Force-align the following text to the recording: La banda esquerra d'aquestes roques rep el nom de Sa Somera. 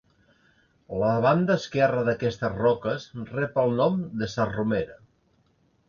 La 1.03 1.11
banda 1.25 1.57
esquerra 1.61 2.01
d'aquestes 2.09 2.57
roques 2.63 3.07
rep 3.37 3.63
el 3.67 3.79
nom 3.83 4.05
de 4.23 4.35
Sa 4.37 4.53
Somera. 4.59 5.03